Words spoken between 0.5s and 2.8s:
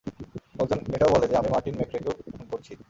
লোকজন এটাও বলে যে, আমি মার্টিন মেক্রেকেও খুন করছি।